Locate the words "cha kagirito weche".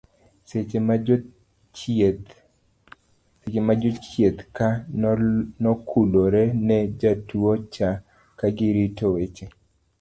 7.73-9.45